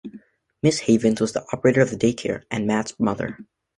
[0.63, 3.37] Miss Havens was the operator of the day care and Matt's mother.